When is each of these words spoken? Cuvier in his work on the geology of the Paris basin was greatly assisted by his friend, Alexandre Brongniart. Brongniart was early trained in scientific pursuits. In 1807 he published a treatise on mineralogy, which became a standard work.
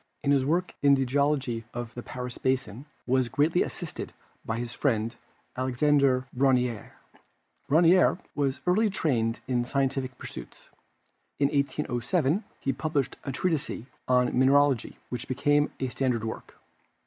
Cuvier 0.01 0.19
in 0.23 0.31
his 0.31 0.45
work 0.47 0.73
on 0.83 0.95
the 0.95 1.05
geology 1.05 1.63
of 1.75 1.93
the 1.93 2.01
Paris 2.01 2.39
basin 2.39 2.87
was 3.05 3.29
greatly 3.29 3.61
assisted 3.61 4.13
by 4.43 4.57
his 4.57 4.73
friend, 4.73 5.15
Alexandre 5.55 6.25
Brongniart. 6.35 6.93
Brongniart 7.69 8.17
was 8.33 8.61
early 8.65 8.89
trained 8.89 9.41
in 9.47 9.63
scientific 9.63 10.17
pursuits. 10.17 10.71
In 11.37 11.49
1807 11.49 12.43
he 12.59 12.73
published 12.73 13.17
a 13.25 13.31
treatise 13.31 13.85
on 14.07 14.35
mineralogy, 14.35 14.97
which 15.09 15.27
became 15.27 15.71
a 15.79 15.89
standard 15.89 16.23
work. 16.23 16.57